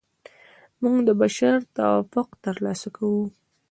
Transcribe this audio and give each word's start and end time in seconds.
موږ 0.81 0.97
د 1.07 1.09
بشر 1.21 1.55
توافق 1.77 2.27
ترلاسه 2.43 2.87
کوو. 2.95 3.23